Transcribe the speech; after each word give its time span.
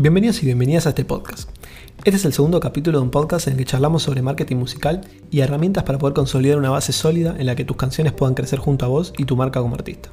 Bienvenidos 0.00 0.42
y 0.42 0.46
bienvenidas 0.46 0.86
a 0.86 0.90
este 0.90 1.04
podcast. 1.04 1.50
Este 2.04 2.16
es 2.16 2.24
el 2.24 2.32
segundo 2.32 2.58
capítulo 2.58 2.96
de 2.96 3.04
un 3.04 3.10
podcast 3.10 3.46
en 3.46 3.52
el 3.52 3.58
que 3.58 3.66
charlamos 3.66 4.02
sobre 4.02 4.22
marketing 4.22 4.56
musical 4.56 5.02
y 5.30 5.40
herramientas 5.40 5.84
para 5.84 5.98
poder 5.98 6.14
consolidar 6.14 6.56
una 6.56 6.70
base 6.70 6.94
sólida 6.94 7.36
en 7.38 7.44
la 7.44 7.54
que 7.54 7.66
tus 7.66 7.76
canciones 7.76 8.14
puedan 8.14 8.32
crecer 8.32 8.60
junto 8.60 8.86
a 8.86 8.88
vos 8.88 9.12
y 9.18 9.26
tu 9.26 9.36
marca 9.36 9.60
como 9.60 9.74
artista. 9.74 10.08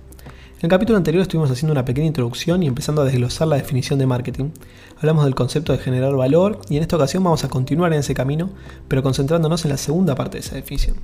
En 0.58 0.64
el 0.64 0.70
capítulo 0.70 0.98
anterior 0.98 1.22
estuvimos 1.22 1.50
haciendo 1.50 1.72
una 1.72 1.86
pequeña 1.86 2.08
introducción 2.08 2.64
y 2.64 2.68
empezando 2.68 3.02
a 3.02 3.06
desglosar 3.06 3.48
la 3.48 3.56
definición 3.56 3.98
de 3.98 4.08
marketing. 4.08 4.50
Hablamos 4.98 5.24
del 5.24 5.36
concepto 5.36 5.72
de 5.72 5.80
generar 5.80 6.14
valor 6.18 6.60
y 6.68 6.76
en 6.76 6.82
esta 6.82 6.98
ocasión 6.98 7.24
vamos 7.24 7.46
a 7.46 7.48
continuar 7.48 7.94
en 7.94 8.00
ese 8.00 8.14
camino, 8.14 8.50
pero 8.90 9.02
concentrándonos 9.02 9.64
en 9.64 9.72
la 9.72 9.78
segunda 9.78 10.16
parte 10.16 10.36
de 10.36 10.42
esa 10.42 10.56
definición. 10.56 10.98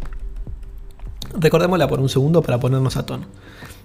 Recordémosla 1.40 1.88
por 1.88 2.02
un 2.02 2.10
segundo 2.10 2.42
para 2.42 2.60
ponernos 2.60 2.98
a 2.98 3.06
tono. 3.06 3.28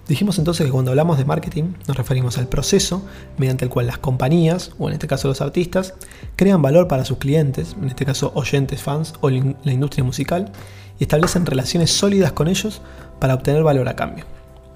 Dijimos 0.09 0.39
entonces 0.39 0.65
que 0.65 0.71
cuando 0.71 0.89
hablamos 0.89 1.19
de 1.19 1.25
marketing 1.25 1.75
nos 1.87 1.95
referimos 1.95 2.39
al 2.39 2.47
proceso 2.47 3.03
mediante 3.37 3.65
el 3.65 3.69
cual 3.69 3.85
las 3.85 3.99
compañías, 3.99 4.71
o 4.79 4.87
en 4.87 4.93
este 4.93 5.05
caso 5.05 5.27
los 5.27 5.39
artistas, 5.39 5.93
crean 6.35 6.63
valor 6.63 6.87
para 6.87 7.05
sus 7.05 7.19
clientes, 7.19 7.75
en 7.79 7.87
este 7.87 8.07
caso 8.07 8.31
oyentes, 8.33 8.81
fans 8.81 9.13
o 9.21 9.29
la 9.29 9.71
industria 9.71 10.03
musical, 10.03 10.51
y 10.97 11.03
establecen 11.03 11.45
relaciones 11.45 11.91
sólidas 11.91 12.31
con 12.31 12.47
ellos 12.47 12.81
para 13.19 13.35
obtener 13.35 13.61
valor 13.61 13.87
a 13.87 13.95
cambio. 13.95 14.25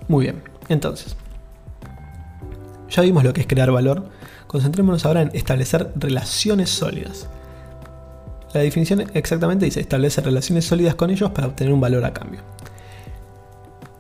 Muy 0.07 0.25
bien, 0.25 0.43
entonces, 0.69 1.15
ya 2.91 3.02
vimos 3.02 3.23
lo 3.23 3.33
que 3.33 3.41
es 3.41 3.47
crear 3.47 3.71
valor, 3.71 4.09
concentrémonos 4.45 5.03
ahora 5.03 5.23
en 5.23 5.31
establecer 5.33 5.91
relaciones 5.95 6.69
sólidas. 6.69 7.27
La 8.53 8.61
definición 8.61 9.03
exactamente 9.15 9.65
dice 9.65 9.79
establecer 9.79 10.25
relaciones 10.25 10.65
sólidas 10.65 10.93
con 10.93 11.09
ellos 11.09 11.31
para 11.31 11.47
obtener 11.47 11.73
un 11.73 11.81
valor 11.81 12.05
a 12.05 12.13
cambio. 12.13 12.52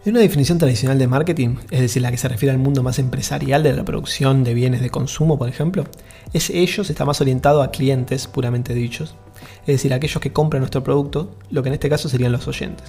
En 0.05 0.11
una 0.11 0.19
definición 0.19 0.57
tradicional 0.57 0.99
de 0.99 1.07
marketing, 1.07 1.55
es 1.71 1.79
decir, 1.79 2.01
la 2.01 2.11
que 2.11 2.17
se 2.17 2.27
refiere 2.27 2.51
al 2.51 2.57
mundo 2.57 2.83
más 2.83 2.99
empresarial 2.99 3.63
de 3.63 3.71
la 3.71 3.85
producción 3.85 4.43
de 4.43 4.53
bienes 4.53 4.81
de 4.81 4.89
consumo, 4.89 5.37
por 5.39 5.47
ejemplo, 5.47 5.85
es 6.33 6.49
ellos 6.49 6.89
está 6.89 7.05
más 7.05 7.21
orientado 7.21 7.63
a 7.63 7.71
clientes 7.71 8.27
puramente 8.27 8.73
dichos, 8.73 9.15
es 9.61 9.67
decir, 9.67 9.93
aquellos 9.93 10.19
que 10.19 10.33
compran 10.33 10.59
nuestro 10.59 10.83
producto, 10.83 11.37
lo 11.51 11.63
que 11.63 11.69
en 11.69 11.75
este 11.75 11.87
caso 11.87 12.09
serían 12.09 12.33
los 12.33 12.49
oyentes. 12.49 12.85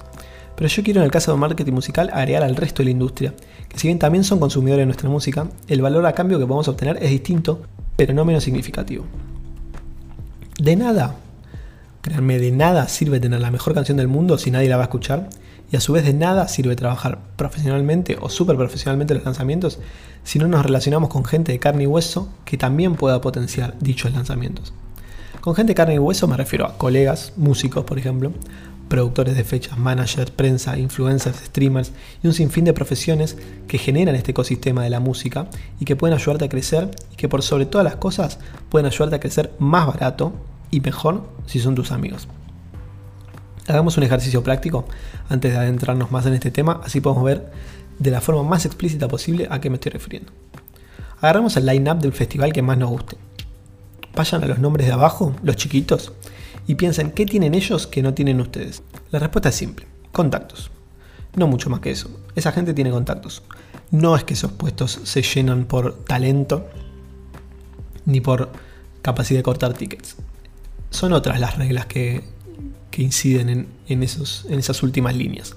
Pero 0.57 0.67
yo 0.67 0.83
quiero 0.83 0.99
en 0.99 1.05
el 1.05 1.11
caso 1.11 1.31
de 1.31 1.37
marketing 1.37 1.71
musical 1.71 2.09
agregar 2.11 2.43
al 2.43 2.57
resto 2.57 2.79
de 2.79 2.85
la 2.85 2.91
industria, 2.91 3.33
que 3.69 3.79
si 3.79 3.87
bien 3.87 3.97
también 3.97 4.25
son 4.25 4.41
consumidores 4.41 4.81
de 4.81 4.87
nuestra 4.87 5.09
música, 5.09 5.47
el 5.69 5.81
valor 5.81 6.05
a 6.05 6.11
cambio 6.11 6.37
que 6.37 6.45
podemos 6.45 6.67
obtener 6.67 6.97
es 7.01 7.11
distinto, 7.11 7.61
pero 7.95 8.13
no 8.13 8.25
menos 8.25 8.43
significativo. 8.43 9.05
De 10.59 10.75
nada, 10.75 11.15
créanme, 12.01 12.39
de 12.39 12.51
nada 12.51 12.89
sirve 12.89 13.21
tener 13.21 13.39
la 13.39 13.51
mejor 13.51 13.73
canción 13.73 13.95
del 13.95 14.09
mundo 14.09 14.37
si 14.37 14.51
nadie 14.51 14.67
la 14.67 14.75
va 14.75 14.83
a 14.83 14.87
escuchar 14.87 15.29
y 15.71 15.75
a 15.75 15.81
su 15.81 15.93
vez 15.93 16.05
de 16.05 16.13
nada 16.13 16.47
sirve 16.47 16.75
trabajar 16.75 17.19
profesionalmente 17.35 18.17
o 18.19 18.29
súper 18.29 18.55
profesionalmente 18.55 19.15
los 19.15 19.25
lanzamientos 19.25 19.79
si 20.23 20.39
no 20.39 20.47
nos 20.47 20.65
relacionamos 20.65 21.09
con 21.09 21.25
gente 21.25 21.51
de 21.51 21.59
carne 21.59 21.83
y 21.83 21.87
hueso 21.87 22.29
que 22.45 22.57
también 22.57 22.95
pueda 22.95 23.21
potenciar 23.21 23.75
dichos 23.79 24.13
lanzamientos. 24.13 24.73
Con 25.41 25.55
gente 25.55 25.71
de 25.71 25.75
carne 25.75 25.95
y 25.95 25.99
hueso 25.99 26.27
me 26.27 26.37
refiero 26.37 26.65
a 26.65 26.77
colegas, 26.77 27.33
músicos 27.37 27.83
por 27.85 27.99
ejemplo, 27.99 28.33
productores 28.87 29.35
de 29.35 29.43
fechas, 29.43 29.77
managers, 29.77 30.31
prensa, 30.31 30.77
influencers, 30.77 31.37
streamers 31.37 31.91
y 32.23 32.27
un 32.27 32.33
sinfín 32.33 32.65
de 32.65 32.73
profesiones 32.73 33.37
que 33.67 33.77
generan 33.77 34.15
este 34.15 34.31
ecosistema 34.31 34.83
de 34.83 34.89
la 34.89 34.99
música 34.99 35.47
y 35.79 35.85
que 35.85 35.95
pueden 35.95 36.17
ayudarte 36.17 36.45
a 36.45 36.49
crecer 36.49 36.91
y 37.11 37.15
que 37.15 37.29
por 37.29 37.41
sobre 37.41 37.65
todas 37.65 37.85
las 37.85 37.95
cosas 37.95 38.39
pueden 38.69 38.85
ayudarte 38.85 39.15
a 39.15 39.19
crecer 39.19 39.51
más 39.59 39.87
barato 39.87 40.33
y 40.71 40.81
mejor 40.81 41.23
si 41.45 41.59
son 41.59 41.75
tus 41.75 41.91
amigos. 41.91 42.27
Hagamos 43.67 43.97
un 43.97 44.03
ejercicio 44.03 44.43
práctico 44.43 44.85
antes 45.27 45.51
de 45.51 45.57
adentrarnos 45.57 46.11
más 46.11 46.25
en 46.27 46.33
este 46.33 46.51
tema, 46.51 46.81
así 46.83 47.01
podemos 47.01 47.23
ver 47.23 47.51
de 47.97 48.11
la 48.11 48.21
forma 48.21 48.43
más 48.43 48.65
explícita 48.65 49.07
posible 49.07 49.47
a 49.49 49.59
qué 49.59 49.69
me 49.69 49.75
estoy 49.75 49.91
refiriendo. 49.91 50.31
Agarramos 51.19 51.57
el 51.57 51.65
line-up 51.65 51.99
del 51.99 52.13
festival 52.13 52.53
que 52.53 52.61
más 52.61 52.77
nos 52.77 52.89
guste. 52.89 53.17
Vayan 54.15 54.43
a 54.43 54.47
los 54.47 54.59
nombres 54.59 54.85
de 54.85 54.93
abajo, 54.93 55.35
los 55.41 55.55
chiquitos, 55.55 56.13
y 56.67 56.75
piensen 56.75 57.11
qué 57.11 57.25
tienen 57.25 57.55
ellos 57.55 57.87
que 57.87 58.03
no 58.03 58.13
tienen 58.13 58.39
ustedes. 58.39 58.83
La 59.11 59.19
respuesta 59.19 59.49
es 59.49 59.55
simple, 59.55 59.87
contactos. 60.11 60.69
No 61.35 61.47
mucho 61.47 61.69
más 61.69 61.79
que 61.79 61.91
eso. 61.91 62.09
Esa 62.35 62.51
gente 62.51 62.73
tiene 62.73 62.91
contactos. 62.91 63.43
No 63.91 64.15
es 64.15 64.23
que 64.23 64.35
esos 64.35 64.51
puestos 64.51 64.99
se 65.03 65.21
llenan 65.21 65.65
por 65.65 66.03
talento 66.05 66.67
ni 68.05 68.21
por 68.21 68.51
capacidad 69.01 69.39
de 69.39 69.43
cortar 69.43 69.73
tickets. 69.73 70.15
Son 70.91 71.13
otras 71.13 71.39
las 71.39 71.57
reglas 71.57 71.87
que, 71.87 72.23
que 72.95 73.01
inciden 73.01 73.67
en, 73.87 74.03
esos, 74.03 74.45
en 74.49 74.57
esas 74.57 74.81
últimas 74.81 75.15
líneas. 75.15 75.55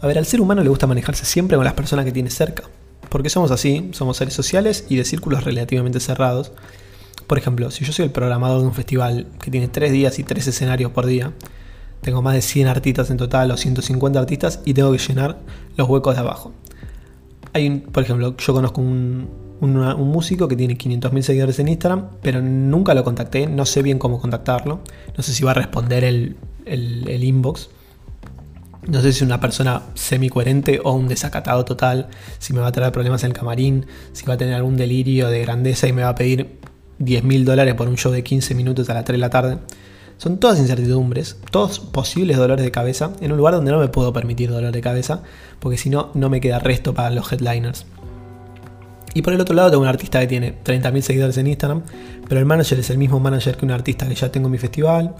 A 0.00 0.06
ver, 0.06 0.16
al 0.16 0.24
ser 0.24 0.40
humano 0.40 0.62
le 0.62 0.70
gusta 0.70 0.86
manejarse 0.86 1.26
siempre 1.26 1.58
con 1.58 1.64
las 1.64 1.74
personas 1.74 2.06
que 2.06 2.12
tiene 2.12 2.30
cerca, 2.30 2.64
porque 3.10 3.28
somos 3.28 3.50
así, 3.50 3.90
somos 3.92 4.16
seres 4.16 4.32
sociales 4.32 4.86
y 4.88 4.96
de 4.96 5.04
círculos 5.04 5.44
relativamente 5.44 6.00
cerrados. 6.00 6.52
Por 7.26 7.36
ejemplo, 7.36 7.70
si 7.70 7.84
yo 7.84 7.92
soy 7.92 8.06
el 8.06 8.10
programador 8.10 8.62
de 8.62 8.66
un 8.66 8.72
festival 8.72 9.26
que 9.42 9.50
tiene 9.50 9.68
3 9.68 9.92
días 9.92 10.18
y 10.18 10.24
3 10.24 10.46
escenarios 10.46 10.90
por 10.90 11.04
día, 11.04 11.34
tengo 12.00 12.22
más 12.22 12.32
de 12.32 12.40
100 12.40 12.68
artistas 12.68 13.10
en 13.10 13.18
total 13.18 13.50
o 13.50 13.58
150 13.58 14.18
artistas 14.18 14.60
y 14.64 14.72
tengo 14.72 14.90
que 14.90 14.98
llenar 14.98 15.38
los 15.76 15.86
huecos 15.86 16.14
de 16.14 16.20
abajo. 16.20 16.52
Hay 17.52 17.68
por 17.92 18.02
ejemplo, 18.04 18.34
yo 18.38 18.54
conozco 18.54 18.80
un, 18.80 19.28
músico 19.60 20.48
que 20.48 20.56
tiene 20.56 20.78
500.000 20.78 21.22
seguidores 21.22 21.58
en 21.58 21.68
Instagram, 21.68 22.08
pero 22.22 22.40
nunca 22.40 22.94
lo 22.94 23.04
contacté, 23.04 23.46
no 23.46 23.66
sé 23.66 23.82
bien 23.82 23.98
cómo 23.98 24.18
contactarlo, 24.18 24.80
no 25.16 25.22
sé 25.22 25.32
si 25.32 25.44
va 25.44 25.52
a 25.52 25.54
responder 25.54 26.04
el, 26.04 26.36
el, 26.66 27.24
inbox. 27.24 27.70
No 28.86 29.00
sé 29.00 29.12
si 29.12 29.24
una 29.24 29.40
persona 29.40 29.82
semi-coherente 29.94 30.80
o 30.84 30.92
un 30.92 31.08
desacatado 31.08 31.64
total, 31.64 32.08
si 32.38 32.52
me 32.52 32.60
va 32.60 32.66
a 32.66 32.72
traer 32.72 32.92
problemas 32.92 33.24
en 33.24 33.30
el 33.30 33.36
camarín, 33.36 33.86
si 34.12 34.26
va 34.26 34.34
a 34.34 34.36
tener 34.36 34.54
algún 34.54 34.76
delirio 34.76 35.28
de 35.28 35.40
grandeza 35.40 35.88
y 35.88 35.92
me 35.92 36.02
va 36.02 36.10
a 36.10 36.14
pedir 36.14 36.58
10 36.98 37.24
mil 37.24 37.44
dólares 37.44 37.74
por 37.74 37.88
un 37.88 37.96
show 37.96 38.12
de 38.12 38.22
15 38.22 38.54
minutos 38.54 38.90
a 38.90 38.94
las 38.94 39.04
3 39.04 39.16
de 39.16 39.20
la 39.20 39.30
tarde. 39.30 39.58
Son 40.16 40.38
todas 40.38 40.58
incertidumbres, 40.58 41.38
todos 41.50 41.80
posibles 41.80 42.36
dolores 42.36 42.64
de 42.64 42.70
cabeza, 42.70 43.12
en 43.20 43.32
un 43.32 43.38
lugar 43.38 43.54
donde 43.54 43.72
no 43.72 43.80
me 43.80 43.88
puedo 43.88 44.12
permitir 44.12 44.50
dolor 44.50 44.72
de 44.72 44.80
cabeza, 44.80 45.22
porque 45.58 45.76
si 45.76 45.90
no, 45.90 46.10
no 46.14 46.30
me 46.30 46.40
queda 46.40 46.58
resto 46.58 46.94
para 46.94 47.10
los 47.10 47.32
headliners. 47.32 47.86
Y 49.14 49.22
por 49.22 49.32
el 49.32 49.40
otro 49.40 49.54
lado 49.54 49.70
tengo 49.70 49.82
un 49.82 49.88
artista 49.88 50.20
que 50.20 50.26
tiene 50.26 50.54
30.000 50.62 51.00
seguidores 51.00 51.38
en 51.38 51.46
Instagram, 51.46 51.82
pero 52.28 52.40
el 52.40 52.46
manager 52.46 52.78
es 52.80 52.90
el 52.90 52.98
mismo 52.98 53.20
manager 53.20 53.56
que 53.56 53.64
un 53.64 53.70
artista 53.70 54.08
que 54.08 54.14
ya 54.14 54.30
tengo 54.30 54.48
en 54.48 54.52
mi 54.52 54.58
festival, 54.58 55.14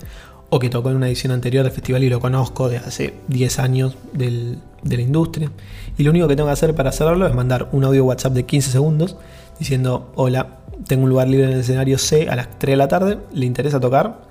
o 0.50 0.58
que 0.58 0.70
tocó 0.70 0.90
en 0.90 0.96
una 0.96 1.08
edición 1.08 1.32
anterior 1.32 1.64
del 1.64 1.72
festival 1.72 2.04
y 2.04 2.08
lo 2.08 2.20
conozco 2.20 2.68
de 2.68 2.78
hace 2.78 3.14
10 3.28 3.58
años 3.58 3.96
de 4.12 4.58
la 4.84 5.00
industria. 5.00 5.50
Y 5.98 6.04
lo 6.04 6.10
único 6.10 6.28
que 6.28 6.36
tengo 6.36 6.48
que 6.48 6.52
hacer 6.52 6.74
para 6.74 6.90
hacerlo 6.90 7.26
es 7.26 7.34
mandar 7.34 7.68
un 7.72 7.84
audio 7.84 8.04
WhatsApp 8.04 8.32
de 8.32 8.44
15 8.44 8.70
segundos 8.70 9.16
diciendo, 9.58 10.12
hola, 10.14 10.58
tengo 10.86 11.04
un 11.04 11.10
lugar 11.10 11.28
libre 11.28 11.46
en 11.46 11.52
el 11.52 11.60
escenario 11.60 11.98
C 11.98 12.28
a 12.28 12.36
las 12.36 12.58
3 12.58 12.72
de 12.72 12.76
la 12.76 12.88
tarde, 12.88 13.18
¿le 13.32 13.46
interesa 13.46 13.80
tocar? 13.80 14.22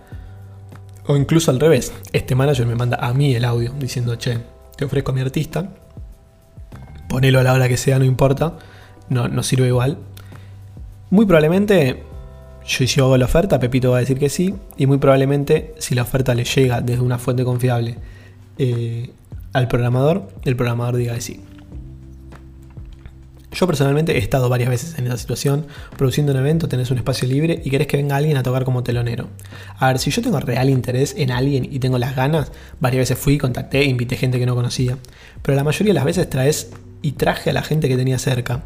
O 1.08 1.16
incluso 1.18 1.52
al 1.52 1.60
revés, 1.60 1.92
este 2.14 2.36
manager 2.36 2.66
me 2.66 2.76
manda 2.76 2.98
a 2.98 3.14
mí 3.14 3.36
el 3.36 3.44
audio 3.46 3.74
diciendo, 3.78 4.16
che, 4.16 4.40
te 4.78 4.86
ofrezco 4.86 5.12
a 5.12 5.16
mi 5.16 5.22
artista, 5.22 5.70
ponelo 7.10 7.40
a 7.40 7.44
la 7.44 7.54
hora 7.54 7.68
que 7.68 7.78
sea, 7.78 8.00
no 8.00 8.06
importa 8.06 8.58
no, 9.10 9.44
sirve 9.44 9.68
igual. 9.68 9.98
Muy 11.10 11.26
probablemente, 11.26 12.04
yo 12.66 12.88
si 12.88 13.00
hago 13.00 13.18
la 13.18 13.26
oferta, 13.26 13.60
Pepito 13.60 13.92
va 13.92 13.98
a 13.98 14.00
decir 14.00 14.18
que 14.18 14.30
sí, 14.30 14.56
y 14.78 14.86
muy 14.86 14.98
probablemente 14.98 15.74
si 15.80 15.96
la 15.96 16.04
oferta 16.04 16.34
le 16.34 16.46
llega 16.46 16.82
desde 16.82 17.02
una 17.02 17.20
fuente 17.20 17.44
confiable 17.44 17.98
eh, 18.58 19.12
al 19.52 19.68
programador, 19.68 20.30
el 20.44 20.56
programador 20.56 20.96
diga 20.98 21.16
que 21.16 21.22
sí. 21.22 21.42
Yo 23.54 23.68
personalmente 23.68 24.16
he 24.16 24.18
estado 24.18 24.50
varias 24.50 24.70
veces 24.70 24.98
en 24.98 25.06
esa 25.06 25.18
situación, 25.18 25.68
produciendo 25.96 26.32
un 26.32 26.40
evento, 26.40 26.68
tenés 26.68 26.90
un 26.90 26.98
espacio 26.98 27.28
libre 27.28 27.62
y 27.64 27.70
querés 27.70 27.86
que 27.86 27.98
venga 27.98 28.16
alguien 28.16 28.36
a 28.38 28.44
tocar 28.44 28.64
como 28.64 28.82
telonero. 28.82 29.30
A 29.78 29.88
ver, 29.88 30.00
si 30.00 30.10
yo 30.10 30.24
tengo 30.24 30.40
real 30.40 30.70
interés 30.72 31.14
en 31.18 31.30
alguien 31.30 31.68
y 31.72 31.78
tengo 31.78 32.00
las 32.00 32.16
ganas, 32.16 32.52
varias 32.80 33.02
veces 33.02 33.18
fui, 33.20 33.38
contacté, 33.38 33.84
invité 33.84 34.18
gente 34.18 34.40
que 34.40 34.48
no 34.48 34.56
conocía. 34.56 34.98
Pero 35.44 35.56
la 35.56 35.64
mayoría 35.64 35.92
de 35.92 35.96
las 35.96 36.06
veces 36.06 36.30
traes 36.30 36.72
y 37.04 37.12
traje 37.12 37.52
a 37.52 37.54
la 37.54 37.62
gente 37.62 37.88
que 37.88 37.96
tenía 37.96 38.18
cerca. 38.18 38.64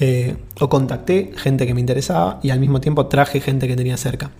Eh, 0.00 0.36
o 0.60 0.68
contacté 0.68 1.32
gente 1.36 1.66
que 1.66 1.74
me 1.74 1.80
interesaba 1.80 2.38
y 2.42 2.50
al 2.50 2.60
mismo 2.60 2.80
tiempo 2.80 3.06
traje 3.06 3.40
gente 3.40 3.66
que 3.66 3.76
tenía 3.76 3.96
cerca. 3.96 4.30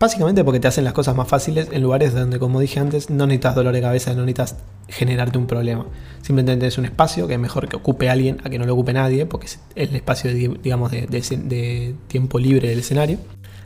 Básicamente 0.00 0.44
porque 0.44 0.60
te 0.60 0.68
hacen 0.68 0.84
las 0.84 0.92
cosas 0.92 1.16
más 1.16 1.26
fáciles 1.26 1.68
en 1.72 1.82
lugares 1.82 2.14
donde, 2.14 2.38
como 2.38 2.60
dije 2.60 2.78
antes, 2.78 3.10
no 3.10 3.26
necesitas 3.26 3.56
dolor 3.56 3.74
de 3.74 3.80
cabeza, 3.80 4.14
no 4.14 4.24
necesitas 4.24 4.56
generarte 4.88 5.38
un 5.38 5.48
problema. 5.48 5.86
Simplemente 6.22 6.68
es 6.68 6.78
un 6.78 6.84
espacio 6.84 7.26
que 7.26 7.34
es 7.34 7.40
mejor 7.40 7.68
que 7.68 7.76
ocupe 7.76 8.08
alguien 8.08 8.38
a 8.44 8.48
que 8.48 8.58
no 8.58 8.64
lo 8.66 8.74
ocupe 8.74 8.92
nadie, 8.92 9.26
porque 9.26 9.46
es 9.46 9.58
el 9.74 9.94
espacio 9.96 10.32
de, 10.32 10.56
digamos, 10.62 10.92
de, 10.92 11.94
tiempo 12.06 12.38
libre 12.38 12.68
del 12.68 12.78
escenario. 12.78 13.18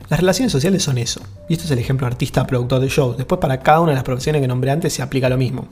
Las 0.08 0.20
relaciones 0.20 0.52
sociales 0.52 0.82
son 0.82 0.96
eso. 0.96 1.20
Y 1.50 1.52
esto 1.54 1.66
es 1.66 1.70
el 1.70 1.78
ejemplo 1.78 2.06
artista-productor 2.06 2.80
de 2.80 2.88
shows. 2.88 3.16
Después 3.18 3.38
para 3.38 3.60
cada 3.60 3.80
una 3.80 3.92
de 3.92 3.96
las 3.96 4.04
profesiones 4.04 4.40
que 4.40 4.48
nombré 4.48 4.70
antes 4.70 4.92
se 4.92 5.02
aplica 5.02 5.28
lo 5.28 5.36
mismo. 5.36 5.68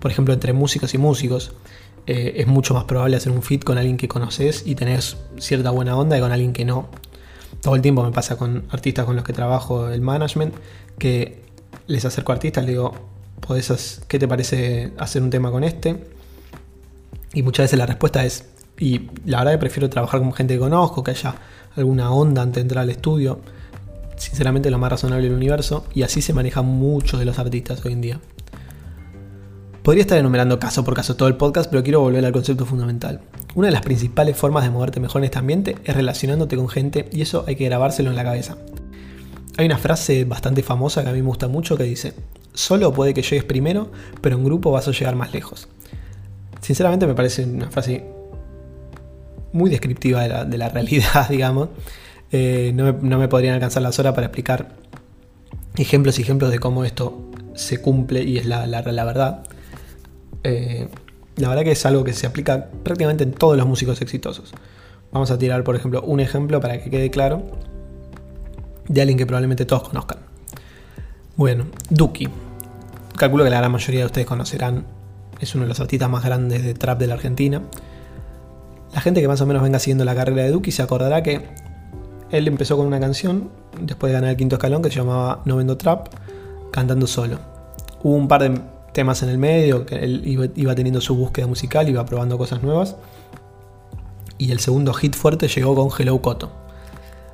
Por 0.00 0.10
ejemplo, 0.10 0.34
entre 0.34 0.52
músicos 0.52 0.92
y 0.92 0.98
músicos. 0.98 1.52
Eh, 2.06 2.34
es 2.36 2.46
mucho 2.46 2.74
más 2.74 2.84
probable 2.84 3.16
hacer 3.16 3.32
un 3.32 3.42
fit 3.42 3.64
con 3.64 3.78
alguien 3.78 3.96
que 3.96 4.08
conoces 4.08 4.62
y 4.66 4.74
tenés 4.74 5.16
cierta 5.38 5.70
buena 5.70 5.96
onda 5.96 6.16
que 6.16 6.22
con 6.22 6.32
alguien 6.32 6.52
que 6.52 6.64
no. 6.64 6.88
Todo 7.62 7.76
el 7.76 7.82
tiempo 7.82 8.02
me 8.02 8.12
pasa 8.12 8.36
con 8.36 8.64
artistas 8.70 9.06
con 9.06 9.16
los 9.16 9.24
que 9.24 9.32
trabajo 9.32 9.88
el 9.88 10.02
management, 10.02 10.54
que 10.98 11.42
les 11.86 12.04
acerco 12.04 12.32
a 12.32 12.34
artistas, 12.34 12.64
le 12.64 12.72
digo, 12.72 12.92
¿qué 14.08 14.18
te 14.18 14.28
parece 14.28 14.92
hacer 14.98 15.22
un 15.22 15.30
tema 15.30 15.50
con 15.50 15.64
este? 15.64 16.04
Y 17.32 17.42
muchas 17.42 17.64
veces 17.64 17.78
la 17.78 17.86
respuesta 17.86 18.24
es, 18.24 18.50
Y 18.78 19.08
la 19.24 19.38
verdad 19.38 19.52
que 19.52 19.58
prefiero 19.58 19.88
trabajar 19.88 20.20
con 20.20 20.32
gente 20.32 20.54
que 20.54 20.60
conozco, 20.60 21.04
que 21.04 21.12
haya 21.12 21.36
alguna 21.76 22.10
onda 22.10 22.42
antes 22.42 22.56
de 22.56 22.60
entrar 22.62 22.82
al 22.82 22.90
estudio. 22.90 23.40
Sinceramente 24.16 24.70
lo 24.70 24.78
más 24.78 24.90
razonable 24.90 25.24
del 25.24 25.34
universo. 25.34 25.84
Y 25.94 26.02
así 26.02 26.22
se 26.22 26.32
manejan 26.32 26.66
muchos 26.66 27.20
de 27.20 27.26
los 27.26 27.38
artistas 27.38 27.84
hoy 27.84 27.92
en 27.92 28.00
día. 28.00 28.20
Podría 29.84 30.00
estar 30.00 30.16
enumerando 30.16 30.58
caso 30.58 30.82
por 30.82 30.94
caso 30.94 31.14
todo 31.14 31.28
el 31.28 31.36
podcast, 31.36 31.68
pero 31.68 31.82
quiero 31.82 32.00
volver 32.00 32.24
al 32.24 32.32
concepto 32.32 32.64
fundamental. 32.64 33.20
Una 33.54 33.66
de 33.66 33.72
las 33.72 33.82
principales 33.82 34.34
formas 34.34 34.64
de 34.64 34.70
moverte 34.70 34.98
mejor 34.98 35.20
en 35.20 35.26
este 35.26 35.38
ambiente 35.38 35.76
es 35.84 35.94
relacionándote 35.94 36.56
con 36.56 36.70
gente 36.70 37.10
y 37.12 37.20
eso 37.20 37.44
hay 37.46 37.54
que 37.54 37.66
grabárselo 37.66 38.08
en 38.08 38.16
la 38.16 38.24
cabeza. 38.24 38.56
Hay 39.58 39.66
una 39.66 39.76
frase 39.76 40.24
bastante 40.24 40.62
famosa 40.62 41.02
que 41.02 41.10
a 41.10 41.12
mí 41.12 41.20
me 41.20 41.28
gusta 41.28 41.48
mucho 41.48 41.76
que 41.76 41.82
dice, 41.82 42.14
solo 42.54 42.94
puede 42.94 43.12
que 43.12 43.20
llegues 43.20 43.44
primero, 43.44 43.92
pero 44.22 44.36
en 44.36 44.44
grupo 44.44 44.70
vas 44.70 44.88
a 44.88 44.90
llegar 44.90 45.16
más 45.16 45.34
lejos. 45.34 45.68
Sinceramente 46.62 47.06
me 47.06 47.12
parece 47.12 47.44
una 47.44 47.70
frase 47.70 48.06
muy 49.52 49.68
descriptiva 49.68 50.22
de 50.46 50.56
la, 50.56 50.68
realidad, 50.70 51.28
digamos. 51.28 51.68
Eh, 52.32 52.72
no, 52.74 53.18
me, 53.18 53.28
podrían 53.28 53.52
alcanzar 53.52 53.82
las 53.82 53.98
horas 53.98 54.14
para 54.14 54.28
explicar 54.28 54.76
ejemplos 55.76 56.18
y 56.18 56.22
ejemplos 56.22 56.50
de 56.50 56.58
cómo 56.58 56.86
esto 56.86 57.30
se 57.54 57.82
cumple 57.82 58.22
y 58.22 58.38
es 58.38 58.46
la, 58.46 58.66
la 58.66 59.04
verdad. 59.04 59.44
Eh, 60.44 60.88
la 61.36 61.48
verdad 61.48 61.64
que 61.64 61.72
es 61.72 61.84
algo 61.86 62.04
que 62.04 62.12
se 62.12 62.26
aplica 62.26 62.68
prácticamente 62.82 63.24
en 63.24 63.32
todos 63.32 63.56
los 63.56 63.66
músicos 63.66 64.00
exitosos. 64.00 64.52
Vamos 65.10 65.30
a 65.30 65.38
tirar, 65.38 65.64
por 65.64 65.74
ejemplo, 65.74 66.02
un 66.02 66.20
ejemplo 66.20 66.60
para 66.60 66.80
que 66.80 66.90
quede 66.90 67.10
claro 67.10 67.42
de 68.88 69.00
alguien 69.00 69.18
que 69.18 69.26
probablemente 69.26 69.64
todos 69.64 69.88
conozcan. 69.88 70.18
Bueno, 71.36 71.66
Duki. 71.90 72.28
Calculo 73.16 73.44
que 73.44 73.50
la 73.50 73.58
gran 73.58 73.72
mayoría 73.72 74.00
de 74.00 74.06
ustedes 74.06 74.26
conocerán. 74.26 74.86
Es 75.40 75.54
uno 75.54 75.64
de 75.64 75.68
los 75.68 75.80
artistas 75.80 76.08
más 76.08 76.24
grandes 76.24 76.62
de 76.62 76.74
trap 76.74 76.98
de 76.98 77.06
la 77.06 77.14
Argentina. 77.14 77.62
La 78.92 79.00
gente 79.00 79.20
que 79.20 79.28
más 79.28 79.40
o 79.40 79.46
menos 79.46 79.62
venga 79.62 79.78
siguiendo 79.78 80.04
la 80.04 80.14
carrera 80.14 80.42
de 80.42 80.50
Duki 80.50 80.70
se 80.70 80.82
acordará 80.82 81.22
que 81.22 81.48
él 82.30 82.46
empezó 82.48 82.76
con 82.76 82.86
una 82.86 83.00
canción, 83.00 83.50
después 83.80 84.10
de 84.10 84.14
ganar 84.14 84.30
el 84.30 84.36
quinto 84.36 84.56
escalón, 84.56 84.82
que 84.82 84.90
se 84.90 84.96
llamaba 84.96 85.42
No 85.44 85.56
Vendo 85.56 85.76
Trap, 85.76 86.08
cantando 86.70 87.06
solo. 87.06 87.38
Hubo 88.02 88.14
un 88.14 88.28
par 88.28 88.42
de 88.42 88.60
temas 88.94 89.22
en 89.22 89.28
el 89.28 89.36
medio, 89.36 89.84
que 89.84 89.96
él 89.96 90.22
iba, 90.54 90.74
teniendo 90.74 91.02
su 91.02 91.14
búsqueda 91.14 91.46
musical, 91.46 91.86
iba 91.86 92.06
probando 92.06 92.38
cosas 92.38 92.62
nuevas. 92.62 92.96
Y 94.38 94.50
el 94.52 94.60
segundo 94.60 94.94
hit 94.94 95.14
fuerte 95.14 95.48
llegó 95.48 95.74
con 95.74 95.90
Hello 95.96 96.22
Koto. 96.22 96.50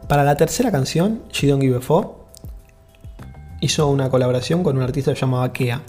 Para 0.08 0.24
la 0.24 0.36
tercera 0.36 0.72
canción, 0.72 1.22
She 1.30 1.46
Don't 1.46 1.62
Give 1.62 1.76
a 1.76 1.80
hizo 3.60 3.88
una 3.88 4.10
colaboración 4.10 4.64
con 4.64 4.76
un 4.76 4.82
artista 4.82 5.12
llamado 5.12 5.52
Kea. 5.52 5.82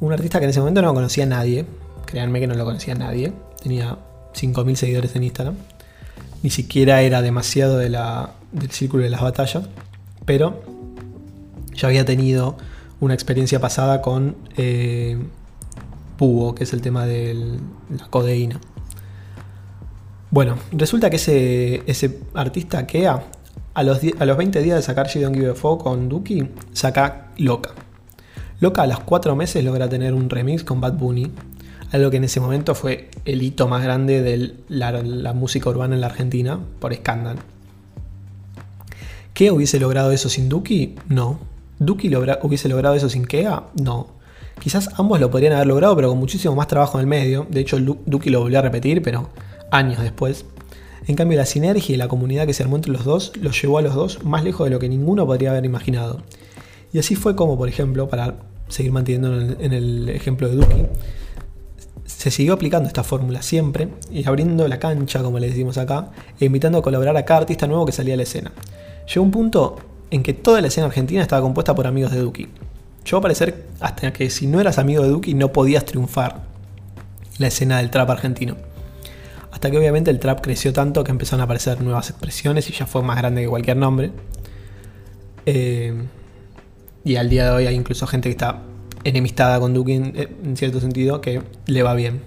Un 0.00 0.12
artista 0.12 0.38
que 0.38 0.44
en 0.44 0.50
ese 0.50 0.60
momento 0.60 0.82
no 0.82 0.92
conocía 0.92 1.24
a 1.24 1.28
nadie. 1.28 1.64
Créanme 2.04 2.40
que 2.40 2.46
no 2.46 2.54
lo 2.54 2.64
conocía 2.64 2.94
a 2.94 2.98
nadie. 2.98 3.32
Tenía 3.62 3.96
5.000 4.34 4.74
seguidores 4.74 5.16
en 5.16 5.24
Instagram. 5.24 5.54
Ni 6.42 6.50
siquiera 6.50 7.00
era 7.02 7.22
demasiado 7.22 7.78
de 7.78 7.88
la, 7.88 8.32
del 8.52 8.70
círculo 8.70 9.04
de 9.04 9.10
las 9.10 9.22
batallas. 9.22 9.64
Pero 10.24 10.60
ya 11.74 11.88
había 11.88 12.04
tenido 12.04 12.58
una 13.00 13.14
experiencia 13.14 13.60
pasada 13.60 14.02
con 14.02 14.36
eh, 14.56 15.18
que 16.56 16.64
es 16.64 16.72
el 16.72 16.82
tema 16.82 17.06
de 17.06 17.58
la 17.96 18.06
codeína. 18.10 18.60
Bueno, 20.30 20.56
resulta 20.72 21.10
que 21.10 21.16
ese, 21.16 21.82
ese 21.86 22.18
artista 22.34 22.86
Kea, 22.86 23.22
a 23.74 23.82
los, 23.82 24.00
a 24.18 24.24
los 24.24 24.36
20 24.36 24.60
días 24.60 24.76
de 24.76 24.82
sacar 24.82 25.06
She 25.06 25.20
Give 25.20 25.50
a 25.50 25.78
con 25.78 26.08
Duki, 26.08 26.48
saca 26.72 27.28
Loca. 27.38 27.70
Loca 28.60 28.82
a 28.82 28.86
los 28.88 29.00
4 29.00 29.36
meses 29.36 29.64
logra 29.64 29.88
tener 29.88 30.12
un 30.12 30.28
remix 30.28 30.64
con 30.64 30.80
Bad 30.80 30.94
Bunny, 30.94 31.30
algo 31.92 32.10
que 32.10 32.16
en 32.16 32.24
ese 32.24 32.40
momento 32.40 32.74
fue 32.74 33.10
el 33.24 33.40
hito 33.40 33.68
más 33.68 33.82
grande 33.84 34.20
de 34.20 34.56
la, 34.68 34.90
la 34.90 35.32
música 35.32 35.70
urbana 35.70 35.94
en 35.94 36.00
la 36.00 36.08
Argentina, 36.08 36.58
por 36.80 36.92
escándalo. 36.92 37.40
¿Qué 39.32 39.52
hubiese 39.52 39.78
logrado 39.78 40.10
eso 40.10 40.28
sin 40.28 40.48
Duki? 40.48 40.96
No, 41.08 41.38
¿Duki 41.78 42.10
hubiese 42.42 42.68
logrado 42.68 42.94
eso 42.94 43.08
sin 43.08 43.24
Kea? 43.24 43.64
No. 43.80 44.08
Quizás 44.60 44.90
ambos 44.96 45.20
lo 45.20 45.30
podrían 45.30 45.52
haber 45.52 45.68
logrado, 45.68 45.94
pero 45.94 46.08
con 46.08 46.18
muchísimo 46.18 46.54
más 46.54 46.66
trabajo 46.66 46.98
en 46.98 47.02
el 47.02 47.06
medio. 47.06 47.46
De 47.48 47.60
hecho, 47.60 47.78
Duki 47.78 48.30
lo 48.30 48.40
volvió 48.40 48.58
a 48.58 48.62
repetir, 48.62 49.02
pero 49.02 49.28
años 49.70 50.02
después. 50.02 50.44
En 51.06 51.14
cambio, 51.14 51.38
la 51.38 51.46
sinergia 51.46 51.94
y 51.94 51.98
la 51.98 52.08
comunidad 52.08 52.46
que 52.46 52.52
se 52.52 52.62
armó 52.62 52.76
entre 52.76 52.92
los 52.92 53.04
dos 53.04 53.32
los 53.40 53.60
llevó 53.60 53.78
a 53.78 53.82
los 53.82 53.94
dos 53.94 54.24
más 54.24 54.44
lejos 54.44 54.66
de 54.66 54.70
lo 54.70 54.78
que 54.78 54.88
ninguno 54.88 55.26
podría 55.26 55.50
haber 55.50 55.64
imaginado. 55.64 56.22
Y 56.92 56.98
así 56.98 57.14
fue 57.14 57.36
como, 57.36 57.56
por 57.56 57.68
ejemplo, 57.68 58.08
para 58.08 58.34
seguir 58.68 58.92
manteniendo 58.92 59.40
en 59.40 59.72
el 59.72 60.08
ejemplo 60.08 60.48
de 60.48 60.56
Duki, 60.56 60.86
se 62.04 62.30
siguió 62.30 62.54
aplicando 62.54 62.88
esta 62.88 63.04
fórmula 63.04 63.42
siempre 63.42 63.88
y 64.10 64.26
abriendo 64.26 64.66
la 64.66 64.78
cancha, 64.78 65.22
como 65.22 65.38
le 65.38 65.48
decimos 65.48 65.78
acá, 65.78 66.10
e 66.40 66.46
invitando 66.46 66.78
a 66.78 66.82
colaborar 66.82 67.16
a 67.16 67.24
cada 67.24 67.40
artista 67.40 67.66
nuevo 67.66 67.86
que 67.86 67.92
salía 67.92 68.14
a 68.14 68.16
la 68.16 68.22
escena. 68.24 68.52
Llegó 69.06 69.22
un 69.22 69.30
punto 69.30 69.76
en 70.10 70.22
que 70.22 70.32
toda 70.32 70.60
la 70.60 70.68
escena 70.68 70.86
argentina 70.86 71.22
estaba 71.22 71.42
compuesta 71.42 71.74
por 71.74 71.86
amigos 71.86 72.12
de 72.12 72.20
Duki. 72.20 72.48
Yo 73.04 73.18
a 73.18 73.20
parecer 73.20 73.66
hasta 73.80 74.12
que 74.12 74.30
si 74.30 74.46
no 74.46 74.60
eras 74.60 74.78
amigo 74.78 75.02
de 75.02 75.08
Duki 75.08 75.34
no 75.34 75.52
podías 75.52 75.84
triunfar 75.84 76.42
la 77.38 77.46
escena 77.46 77.78
del 77.78 77.90
trap 77.90 78.10
argentino. 78.10 78.56
Hasta 79.50 79.70
que 79.70 79.78
obviamente 79.78 80.10
el 80.10 80.18
trap 80.18 80.40
creció 80.40 80.72
tanto 80.72 81.04
que 81.04 81.10
empezaron 81.10 81.40
a 81.40 81.44
aparecer 81.44 81.80
nuevas 81.80 82.10
expresiones 82.10 82.68
y 82.68 82.72
ya 82.72 82.86
fue 82.86 83.02
más 83.02 83.16
grande 83.16 83.42
que 83.42 83.48
cualquier 83.48 83.76
nombre. 83.76 84.12
Eh, 85.46 85.94
y 87.04 87.16
al 87.16 87.30
día 87.30 87.44
de 87.44 87.50
hoy 87.50 87.66
hay 87.66 87.74
incluso 87.74 88.06
gente 88.06 88.28
que 88.28 88.32
está 88.32 88.60
enemistada 89.04 89.58
con 89.60 89.72
Duki 89.72 89.92
en, 89.92 90.28
en 90.44 90.56
cierto 90.56 90.80
sentido 90.80 91.20
que 91.20 91.42
le 91.66 91.82
va 91.82 91.94
bien. 91.94 92.20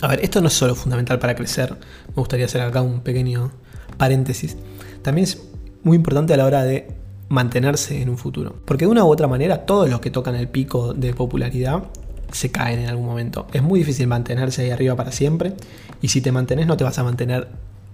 A 0.00 0.08
ver, 0.08 0.20
esto 0.24 0.40
no 0.40 0.48
es 0.48 0.54
solo 0.54 0.74
fundamental 0.74 1.18
para 1.18 1.34
crecer, 1.34 1.76
me 2.08 2.14
gustaría 2.14 2.46
hacer 2.46 2.62
acá 2.62 2.80
un 2.80 3.00
pequeño 3.00 3.52
paréntesis. 3.98 4.56
También 5.02 5.24
es 5.24 5.49
muy 5.82 5.96
importante 5.96 6.34
a 6.34 6.36
la 6.36 6.46
hora 6.46 6.64
de 6.64 6.88
mantenerse 7.28 8.02
en 8.02 8.08
un 8.08 8.18
futuro. 8.18 8.56
Porque 8.64 8.84
de 8.84 8.90
una 8.90 9.04
u 9.04 9.08
otra 9.08 9.26
manera 9.26 9.64
todos 9.64 9.88
los 9.88 10.00
que 10.00 10.10
tocan 10.10 10.34
el 10.34 10.48
pico 10.48 10.94
de 10.94 11.14
popularidad 11.14 11.84
se 12.32 12.50
caen 12.50 12.80
en 12.80 12.88
algún 12.88 13.06
momento. 13.06 13.46
Es 13.52 13.62
muy 13.62 13.80
difícil 13.80 14.06
mantenerse 14.06 14.62
ahí 14.62 14.70
arriba 14.70 14.96
para 14.96 15.12
siempre 15.12 15.54
y 16.02 16.08
si 16.08 16.20
te 16.20 16.32
mantenés 16.32 16.66
no 16.66 16.76
te 16.76 16.84
vas 16.84 16.98
a 16.98 17.04
mantener 17.04 17.48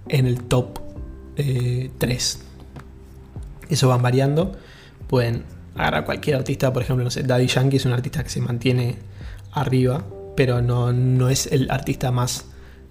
en 0.09 0.25
el 0.25 0.43
top 0.43 0.79
3. 1.35 1.37
Eh, 1.37 1.91
Eso 3.69 3.87
van 3.87 4.01
variando. 4.01 4.53
Pueden 5.07 5.43
agarrar 5.75 6.05
cualquier 6.05 6.35
artista, 6.37 6.73
por 6.73 6.81
ejemplo, 6.81 7.03
no 7.03 7.11
sé, 7.11 7.23
Daddy 7.23 7.47
Yankee 7.47 7.77
es 7.77 7.85
un 7.85 7.93
artista 7.93 8.23
que 8.23 8.29
se 8.29 8.41
mantiene 8.41 8.95
arriba, 9.51 10.03
pero 10.35 10.61
no, 10.61 10.91
no 10.91 11.29
es 11.29 11.47
el 11.51 11.69
artista 11.69 12.11
más 12.11 12.45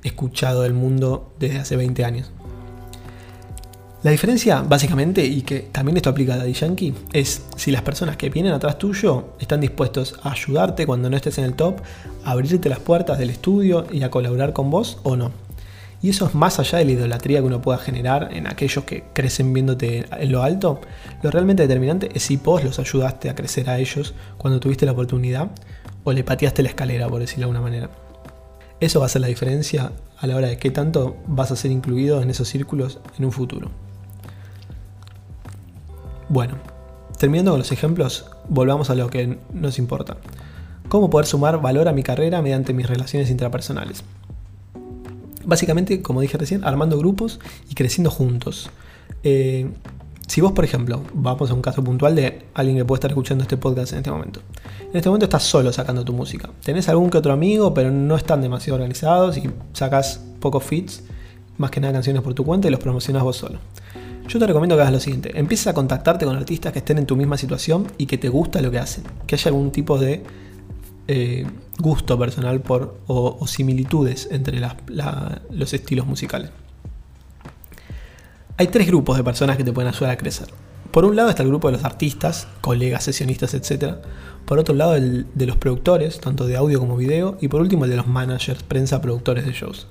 escuchado 0.04 0.62
del 0.62 0.72
mundo 0.72 1.34
desde 1.38 1.58
hace 1.58 1.76
20 1.76 2.04
años. 2.04 2.30
La 4.06 4.12
diferencia, 4.12 4.62
básicamente, 4.62 5.24
y 5.24 5.42
que 5.42 5.62
también 5.72 5.96
esto 5.96 6.10
aplica 6.10 6.34
a 6.34 6.36
Daddy 6.36 6.52
Yankee, 6.52 6.94
es 7.12 7.42
si 7.56 7.72
las 7.72 7.82
personas 7.82 8.16
que 8.16 8.30
vienen 8.30 8.52
atrás 8.52 8.78
tuyo 8.78 9.30
están 9.40 9.60
dispuestos 9.60 10.20
a 10.22 10.30
ayudarte 10.30 10.86
cuando 10.86 11.10
no 11.10 11.16
estés 11.16 11.38
en 11.38 11.44
el 11.44 11.54
top, 11.54 11.80
a 12.24 12.30
abrirte 12.30 12.68
las 12.68 12.78
puertas 12.78 13.18
del 13.18 13.30
estudio 13.30 13.84
y 13.90 14.04
a 14.04 14.10
colaborar 14.12 14.52
con 14.52 14.70
vos 14.70 15.00
o 15.02 15.16
no. 15.16 15.32
Y 16.02 16.10
eso 16.10 16.24
es 16.24 16.36
más 16.36 16.60
allá 16.60 16.78
de 16.78 16.84
la 16.84 16.92
idolatría 16.92 17.40
que 17.40 17.46
uno 17.46 17.60
pueda 17.60 17.78
generar 17.78 18.28
en 18.32 18.46
aquellos 18.46 18.84
que 18.84 19.02
crecen 19.12 19.52
viéndote 19.52 20.06
en 20.08 20.30
lo 20.30 20.44
alto. 20.44 20.80
Lo 21.24 21.32
realmente 21.32 21.64
determinante 21.64 22.08
es 22.14 22.22
si 22.22 22.36
vos 22.36 22.62
los 22.62 22.78
ayudaste 22.78 23.28
a 23.28 23.34
crecer 23.34 23.68
a 23.68 23.80
ellos 23.80 24.14
cuando 24.38 24.60
tuviste 24.60 24.86
la 24.86 24.92
oportunidad 24.92 25.50
o 26.04 26.12
le 26.12 26.22
pateaste 26.22 26.62
la 26.62 26.68
escalera, 26.68 27.08
por 27.08 27.18
decirlo 27.18 27.48
de 27.48 27.56
alguna 27.56 27.68
manera. 27.68 27.90
Eso 28.78 29.00
va 29.00 29.06
a 29.06 29.08
ser 29.08 29.22
la 29.22 29.26
diferencia 29.26 29.90
a 30.16 30.26
la 30.28 30.36
hora 30.36 30.46
de 30.46 30.58
qué 30.58 30.70
tanto 30.70 31.16
vas 31.26 31.50
a 31.50 31.56
ser 31.56 31.72
incluido 31.72 32.22
en 32.22 32.30
esos 32.30 32.46
círculos 32.46 33.00
en 33.18 33.24
un 33.24 33.32
futuro. 33.32 33.85
Bueno, 36.28 36.54
terminando 37.18 37.52
con 37.52 37.60
los 37.60 37.70
ejemplos, 37.70 38.26
volvamos 38.48 38.90
a 38.90 38.94
lo 38.94 39.08
que 39.08 39.38
nos 39.52 39.78
importa. 39.78 40.16
¿Cómo 40.88 41.08
poder 41.08 41.26
sumar 41.26 41.60
valor 41.60 41.88
a 41.88 41.92
mi 41.92 42.02
carrera 42.02 42.42
mediante 42.42 42.72
mis 42.72 42.88
relaciones 42.88 43.30
intrapersonales? 43.30 44.02
Básicamente, 45.44 46.02
como 46.02 46.20
dije 46.20 46.36
recién, 46.36 46.64
armando 46.64 46.98
grupos 46.98 47.38
y 47.70 47.74
creciendo 47.74 48.10
juntos. 48.10 48.70
Eh, 49.22 49.70
si 50.26 50.40
vos, 50.40 50.52
por 50.52 50.64
ejemplo, 50.64 51.02
vamos 51.14 51.50
a 51.50 51.54
un 51.54 51.62
caso 51.62 51.84
puntual 51.84 52.16
de 52.16 52.46
alguien 52.54 52.76
que 52.76 52.84
puede 52.84 52.96
estar 52.96 53.10
escuchando 53.12 53.42
este 53.42 53.56
podcast 53.56 53.92
en 53.92 53.98
este 53.98 54.10
momento. 54.10 54.40
En 54.90 54.96
este 54.96 55.08
momento 55.08 55.26
estás 55.26 55.44
solo 55.44 55.72
sacando 55.72 56.04
tu 56.04 56.12
música. 56.12 56.50
Tenés 56.64 56.88
algún 56.88 57.10
que 57.10 57.18
otro 57.18 57.32
amigo, 57.32 57.72
pero 57.72 57.92
no 57.92 58.16
están 58.16 58.42
demasiado 58.42 58.74
organizados 58.74 59.36
y 59.36 59.48
sacas 59.72 60.20
pocos 60.40 60.64
fits, 60.64 61.04
más 61.58 61.70
que 61.70 61.80
nada 61.80 61.92
canciones 61.92 62.22
por 62.22 62.34
tu 62.34 62.44
cuenta 62.44 62.66
y 62.66 62.72
los 62.72 62.80
promocionas 62.80 63.22
vos 63.22 63.36
solo. 63.36 63.60
Yo 64.28 64.40
te 64.40 64.46
recomiendo 64.46 64.74
que 64.76 64.82
hagas 64.82 64.92
lo 64.92 65.00
siguiente. 65.00 65.38
Empieces 65.38 65.68
a 65.68 65.74
contactarte 65.74 66.24
con 66.24 66.36
artistas 66.36 66.72
que 66.72 66.80
estén 66.80 66.98
en 66.98 67.06
tu 67.06 67.16
misma 67.16 67.38
situación 67.38 67.86
y 67.96 68.06
que 68.06 68.18
te 68.18 68.28
gusta 68.28 68.60
lo 68.60 68.70
que 68.70 68.78
hacen. 68.78 69.04
Que 69.26 69.36
haya 69.36 69.48
algún 69.48 69.70
tipo 69.70 69.98
de 69.98 70.24
eh, 71.06 71.46
gusto 71.78 72.18
personal 72.18 72.60
por, 72.60 72.98
o, 73.06 73.46
similitudes 73.46 74.28
entre 74.32 74.60
los 75.50 75.72
estilos 75.72 76.06
musicales. 76.06 76.50
Hay 78.56 78.68
tres 78.68 78.86
grupos 78.86 79.16
de 79.16 79.22
personas 79.22 79.56
que 79.56 79.64
te 79.64 79.72
pueden 79.72 79.92
ayudar 79.92 80.10
a 80.10 80.16
crecer. 80.16 80.48
Por 80.90 81.04
un 81.04 81.14
lado 81.14 81.28
está 81.28 81.42
el 81.42 81.48
grupo 81.48 81.68
de 81.68 81.76
los 81.76 81.84
artistas, 81.84 82.48
colegas, 82.62 83.04
sesionistas, 83.04 83.54
etc. 83.54 83.96
Por 84.44 84.58
otro 84.58 84.74
lado 84.74 84.96
el 84.96 85.26
de 85.34 85.46
los 85.46 85.56
productores, 85.56 86.20
tanto 86.20 86.46
de 86.46 86.56
audio 86.56 86.80
como 86.80 86.96
video. 86.96 87.36
Y 87.40 87.48
por 87.48 87.60
último 87.60 87.84
el 87.84 87.90
de 87.90 87.98
los 87.98 88.06
managers, 88.06 88.62
prensa, 88.62 89.00
productores 89.00 89.44
de 89.44 89.52
shows. 89.52 89.86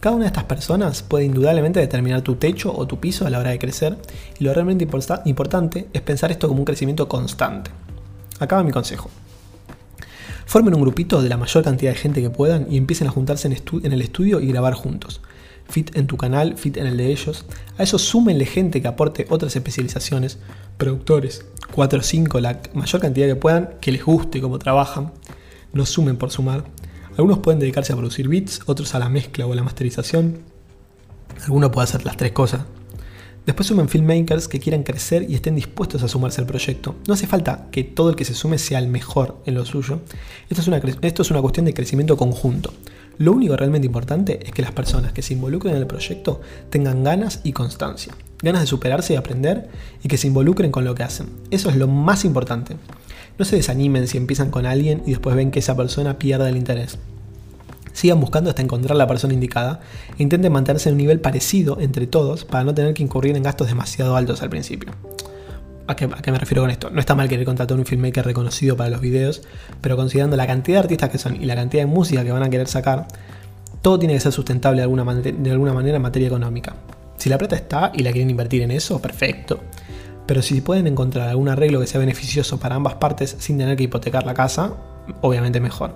Cada 0.00 0.16
una 0.16 0.24
de 0.24 0.28
estas 0.28 0.44
personas 0.44 1.02
puede 1.02 1.26
indudablemente 1.26 1.78
determinar 1.78 2.22
tu 2.22 2.36
techo 2.36 2.74
o 2.74 2.86
tu 2.86 2.98
piso 2.98 3.26
a 3.26 3.30
la 3.30 3.38
hora 3.38 3.50
de 3.50 3.58
crecer 3.58 3.98
y 4.38 4.44
lo 4.44 4.54
realmente 4.54 4.88
importante 5.26 5.88
es 5.92 6.00
pensar 6.00 6.30
esto 6.30 6.48
como 6.48 6.60
un 6.60 6.64
crecimiento 6.64 7.06
constante. 7.06 7.70
Acaba 8.38 8.62
mi 8.62 8.72
consejo. 8.72 9.10
Formen 10.46 10.74
un 10.74 10.80
grupito 10.80 11.20
de 11.20 11.28
la 11.28 11.36
mayor 11.36 11.62
cantidad 11.62 11.92
de 11.92 11.98
gente 11.98 12.22
que 12.22 12.30
puedan 12.30 12.66
y 12.70 12.78
empiecen 12.78 13.08
a 13.08 13.10
juntarse 13.10 13.46
en, 13.46 13.92
el 13.92 14.00
estudio 14.00 14.40
y 14.40 14.46
grabar 14.46 14.72
juntos. 14.72 15.20
Fit 15.68 15.94
en 15.94 16.06
tu 16.06 16.16
canal, 16.16 16.56
fit 16.56 16.78
en 16.78 16.86
el 16.86 16.96
de 16.96 17.12
ellos. 17.12 17.44
A 17.76 17.82
eso 17.82 17.98
súmenle 17.98 18.46
gente 18.46 18.80
que 18.80 18.88
aporte 18.88 19.26
otras 19.28 19.54
especializaciones, 19.54 20.38
productores, 20.78 21.44
4 21.72 22.00
o 22.00 22.02
5, 22.02 22.40
la 22.40 22.58
mayor 22.72 23.02
cantidad 23.02 23.26
que 23.26 23.36
puedan, 23.36 23.74
que 23.82 23.92
les 23.92 24.02
guste 24.02 24.40
cómo 24.40 24.58
trabajan. 24.58 25.12
No 25.74 25.84
sumen 25.84 26.16
por 26.16 26.30
sumar. 26.30 26.64
Algunos 27.20 27.40
pueden 27.40 27.60
dedicarse 27.60 27.92
a 27.92 27.96
producir 27.96 28.28
beats, 28.28 28.62
otros 28.64 28.94
a 28.94 28.98
la 28.98 29.10
mezcla 29.10 29.44
o 29.44 29.52
a 29.52 29.54
la 29.54 29.62
masterización. 29.62 30.38
Alguno 31.44 31.70
puede 31.70 31.84
hacer 31.84 32.06
las 32.06 32.16
tres 32.16 32.32
cosas. 32.32 32.62
Después 33.44 33.66
sumen 33.66 33.90
filmmakers 33.90 34.48
que 34.48 34.58
quieran 34.58 34.84
crecer 34.84 35.28
y 35.28 35.34
estén 35.34 35.54
dispuestos 35.54 36.02
a 36.02 36.08
sumarse 36.08 36.40
al 36.40 36.46
proyecto. 36.46 36.94
No 37.06 37.12
hace 37.12 37.26
falta 37.26 37.68
que 37.70 37.84
todo 37.84 38.08
el 38.08 38.16
que 38.16 38.24
se 38.24 38.32
sume 38.32 38.56
sea 38.56 38.78
el 38.78 38.88
mejor 38.88 39.36
en 39.44 39.52
lo 39.52 39.66
suyo. 39.66 40.00
Esto 40.48 40.62
es 40.62 40.68
una, 40.68 40.78
esto 40.78 41.20
es 41.20 41.30
una 41.30 41.42
cuestión 41.42 41.66
de 41.66 41.74
crecimiento 41.74 42.16
conjunto. 42.16 42.72
Lo 43.18 43.32
único 43.32 43.54
realmente 43.54 43.86
importante 43.86 44.40
es 44.42 44.52
que 44.52 44.62
las 44.62 44.72
personas 44.72 45.12
que 45.12 45.20
se 45.20 45.34
involucren 45.34 45.74
en 45.74 45.82
el 45.82 45.86
proyecto 45.86 46.40
tengan 46.70 47.04
ganas 47.04 47.42
y 47.44 47.52
constancia. 47.52 48.14
Ganas 48.40 48.62
de 48.62 48.66
superarse 48.66 49.12
y 49.12 49.16
aprender 49.16 49.68
y 50.02 50.08
que 50.08 50.16
se 50.16 50.26
involucren 50.26 50.72
con 50.72 50.86
lo 50.86 50.94
que 50.94 51.02
hacen. 51.02 51.28
Eso 51.50 51.68
es 51.68 51.76
lo 51.76 51.86
más 51.86 52.24
importante. 52.24 52.78
No 53.40 53.46
se 53.46 53.56
desanimen 53.56 54.06
si 54.06 54.18
empiezan 54.18 54.50
con 54.50 54.66
alguien 54.66 55.02
y 55.06 55.12
después 55.12 55.34
ven 55.34 55.50
que 55.50 55.60
esa 55.60 55.74
persona 55.74 56.18
pierde 56.18 56.46
el 56.46 56.58
interés. 56.58 56.98
Sigan 57.94 58.20
buscando 58.20 58.50
hasta 58.50 58.60
encontrar 58.60 58.98
la 58.98 59.06
persona 59.06 59.32
indicada 59.32 59.80
e 60.18 60.22
intenten 60.22 60.52
mantenerse 60.52 60.90
en 60.90 60.96
un 60.96 60.98
nivel 60.98 61.20
parecido 61.20 61.78
entre 61.80 62.06
todos 62.06 62.44
para 62.44 62.64
no 62.64 62.74
tener 62.74 62.92
que 62.92 63.02
incurrir 63.02 63.34
en 63.34 63.42
gastos 63.42 63.68
demasiado 63.68 64.14
altos 64.14 64.42
al 64.42 64.50
principio. 64.50 64.92
¿A 65.86 65.96
qué, 65.96 66.06
me 66.06 66.38
refiero 66.38 66.60
con 66.60 66.70
esto? 66.70 66.90
No 66.90 67.00
está 67.00 67.14
mal 67.14 67.30
querer 67.30 67.46
contratar 67.46 67.78
un 67.78 67.86
filmmaker 67.86 68.26
reconocido 68.26 68.76
para 68.76 68.90
los 68.90 69.00
videos, 69.00 69.40
pero 69.80 69.96
considerando 69.96 70.36
la 70.36 70.46
cantidad 70.46 70.76
de 70.76 70.80
artistas 70.80 71.08
que 71.08 71.16
son 71.16 71.42
y 71.42 71.46
la 71.46 71.54
cantidad 71.54 71.84
de 71.84 71.86
música 71.86 72.22
que 72.22 72.32
van 72.32 72.42
a 72.42 72.50
querer 72.50 72.68
sacar, 72.68 73.08
todo 73.80 73.98
tiene 73.98 74.12
que 74.12 74.20
ser 74.20 74.32
sustentable 74.32 74.80
de 74.80 74.82
alguna, 74.82 75.14
de 75.14 75.50
alguna 75.50 75.72
manera 75.72 75.96
en 75.96 76.02
materia 76.02 76.28
económica. 76.28 76.76
Si 77.16 77.30
la 77.30 77.38
plata 77.38 77.56
está 77.56 77.90
y 77.94 78.02
la 78.02 78.12
quieren 78.12 78.28
invertir 78.28 78.60
en 78.60 78.70
eso, 78.70 79.00
perfecto. 79.00 79.60
Pero 80.30 80.42
si 80.42 80.60
pueden 80.60 80.86
encontrar 80.86 81.28
algún 81.28 81.48
arreglo 81.48 81.80
que 81.80 81.88
sea 81.88 81.98
beneficioso 81.98 82.60
para 82.60 82.76
ambas 82.76 82.94
partes 82.94 83.34
sin 83.40 83.58
tener 83.58 83.76
que 83.76 83.82
hipotecar 83.82 84.24
la 84.24 84.32
casa, 84.32 84.74
obviamente 85.22 85.58
mejor. 85.58 85.92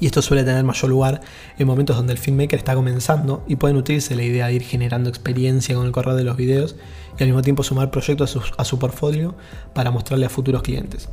Y 0.00 0.06
esto 0.06 0.20
suele 0.20 0.42
tener 0.42 0.64
mayor 0.64 0.90
lugar 0.90 1.20
en 1.56 1.64
momentos 1.68 1.96
donde 1.96 2.12
el 2.12 2.18
filmmaker 2.18 2.58
está 2.58 2.74
comenzando 2.74 3.44
y 3.46 3.54
puede 3.54 3.72
nutrirse 3.72 4.16
la 4.16 4.24
idea 4.24 4.48
de 4.48 4.54
ir 4.54 4.62
generando 4.64 5.10
experiencia 5.10 5.76
con 5.76 5.86
el 5.86 5.92
correr 5.92 6.16
de 6.16 6.24
los 6.24 6.36
videos 6.36 6.74
y 7.16 7.22
al 7.22 7.28
mismo 7.28 7.42
tiempo 7.42 7.62
sumar 7.62 7.92
proyectos 7.92 8.36
a 8.58 8.64
su, 8.64 8.78
portfolio 8.80 9.36
para 9.74 9.92
mostrarle 9.92 10.26
a 10.26 10.28
futuros 10.28 10.62
clientes. 10.62 11.08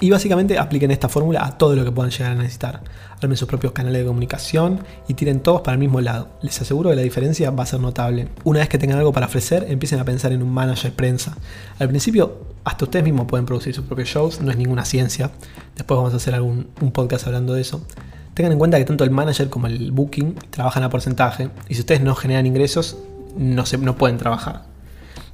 Y 0.00 0.10
básicamente 0.10 0.58
apliquen 0.58 0.92
esta 0.92 1.08
fórmula 1.08 1.44
a 1.44 1.58
todo 1.58 1.74
lo 1.74 1.84
que 1.84 1.90
puedan 1.90 2.12
llegar 2.12 2.32
a 2.32 2.34
necesitar. 2.36 2.82
Armen 3.20 3.36
sus 3.36 3.48
propios 3.48 3.72
canales 3.72 4.02
de 4.02 4.06
comunicación 4.06 4.84
y 5.08 5.14
tiren 5.14 5.40
todos 5.40 5.62
para 5.62 5.72
el 5.72 5.80
mismo 5.80 6.00
lado. 6.00 6.28
Les 6.40 6.60
aseguro 6.60 6.90
que 6.90 6.96
la 6.96 7.02
diferencia 7.02 7.50
va 7.50 7.64
a 7.64 7.66
ser 7.66 7.80
notable. 7.80 8.28
Una 8.44 8.60
vez 8.60 8.68
que 8.68 8.78
tengan 8.78 8.98
algo 8.98 9.12
para 9.12 9.26
ofrecer, 9.26 9.66
empiecen 9.68 9.98
a 9.98 10.04
pensar 10.04 10.32
en 10.32 10.42
un 10.42 10.50
manager 10.50 10.92
prensa. 10.92 11.36
Al 11.80 11.88
principio, 11.88 12.38
hasta 12.62 12.84
ustedes 12.84 13.04
mismos 13.04 13.26
pueden 13.26 13.44
producir 13.44 13.74
sus 13.74 13.84
propios 13.86 14.08
shows, 14.08 14.40
no 14.40 14.52
es 14.52 14.56
ninguna 14.56 14.84
ciencia. 14.84 15.32
Después 15.74 15.96
vamos 15.96 16.14
a 16.14 16.18
hacer 16.18 16.34
algún 16.34 16.68
un 16.80 16.92
podcast 16.92 17.26
hablando 17.26 17.54
de 17.54 17.62
eso. 17.62 17.82
Tengan 18.34 18.52
en 18.52 18.58
cuenta 18.58 18.78
que 18.78 18.84
tanto 18.84 19.02
el 19.02 19.10
manager 19.10 19.50
como 19.50 19.66
el 19.66 19.90
booking 19.90 20.36
trabajan 20.50 20.84
a 20.84 20.90
porcentaje 20.90 21.50
y 21.68 21.74
si 21.74 21.80
ustedes 21.80 22.02
no 22.02 22.14
generan 22.14 22.46
ingresos, 22.46 22.98
no, 23.36 23.66
se, 23.66 23.78
no 23.78 23.96
pueden 23.96 24.16
trabajar. 24.16 24.62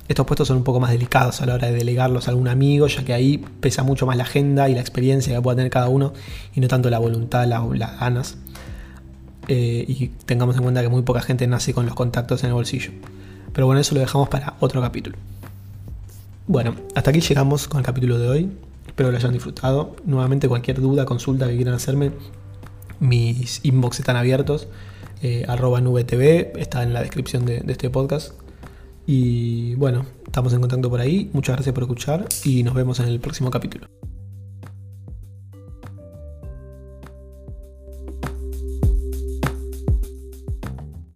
Estos 0.07 0.27
puestos 0.27 0.49
son 0.49 0.59
un 0.59 0.65
poco 0.65 0.81
más 0.81 0.91
delicados 0.91 1.41
a 1.41 1.47
la 1.47 1.55
hora 1.55 1.69
de 1.69 1.75
delegarlos 1.75 2.29
a 2.29 2.31
algún 2.31 2.49
amigo, 2.49 2.87
ya 2.89 3.05
que 3.05 3.15
ahí 3.15 3.39
pesa 3.61 3.83
mucho 3.83 4.05
más 4.05 4.17
la 4.19 4.25
agenda 4.25 4.69
y 4.69 4.75
la 4.75 4.81
experiencia 4.81 5.35
que 5.35 5.41
pueda 5.41 5.57
tener 5.57 5.71
cada 5.71 5.89
uno 5.89 6.13
y 6.55 6.61
no 6.61 6.69
tanto 6.69 6.91
la 6.91 6.99
voluntad, 6.99 7.47
las 7.47 7.99
ganas. 7.99 8.37
Eh, 9.49 9.85
y 9.89 10.09
tengamos 10.27 10.57
en 10.57 10.63
cuenta 10.63 10.83
que 10.83 10.89
muy 10.89 11.03
poca 11.03 11.21
gente 11.23 11.47
nace 11.47 11.73
con 11.73 11.87
los 11.87 11.95
contactos 11.95 12.43
en 12.45 12.49
el 12.49 12.55
bolsillo. 12.55 12.93
Pero 13.55 13.67
bueno, 13.67 13.81
eso 13.81 13.95
lo 13.95 14.01
dejamos 14.01 14.29
para 14.29 14.55
otro 14.61 14.83
capítulo. 14.83 15.17
Bueno, 16.47 16.75
hasta 16.95 17.11
aquí 17.11 17.21
llegamos 17.21 17.67
con 17.67 17.79
el 17.79 17.87
capítulo 17.87 18.19
de 18.19 18.29
hoy. 18.29 18.53
Espero 18.87 19.09
que 19.09 19.13
lo 19.13 19.19
hayan 19.19 19.33
disfrutado. 19.33 19.97
Nuevamente 20.05 20.49
cualquier 20.49 20.83
duda, 20.83 21.07
consulta 21.07 21.49
que 21.49 21.57
quieran 21.57 21.75
hacerme, 21.75 22.13
mis 23.01 23.65
inbox 23.65 24.01
están 24.01 24.17
abiertos. 24.17 24.69
Eh, 25.23 25.47
arroba 25.49 25.81
nube 25.81 26.05
TV 26.05 26.53
está 26.57 26.83
en 26.83 26.93
la 26.93 27.01
descripción 27.01 27.47
de 27.47 27.65
este 27.67 27.89
podcast. 27.89 28.35
Y 29.07 29.75
bueno, 29.75 30.07
estamos 30.27 30.53
en 30.53 30.61
contacto 30.61 30.91
por 30.91 31.01
ahí. 31.01 31.31
Muchas 31.33 31.57
gracias 31.57 31.75
por 31.75 31.85
escuchar 31.85 32.27
y 32.45 32.63
nos 32.63 32.75
vemos 32.75 33.01
en 33.01 33.09
el 33.09 33.21
próximo 33.21 33.51
capítulo. 33.51 33.87